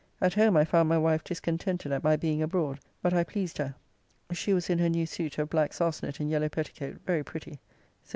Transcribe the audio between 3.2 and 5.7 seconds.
pleased her. She was in her new suit of